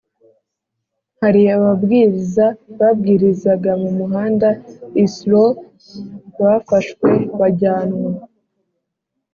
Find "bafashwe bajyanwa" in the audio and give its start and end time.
6.39-8.09